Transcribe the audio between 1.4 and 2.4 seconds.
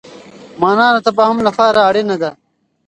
لپاره اړينه ده.